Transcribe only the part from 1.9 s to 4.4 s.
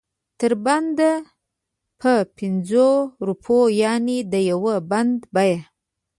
په پنځو روپو یعنې د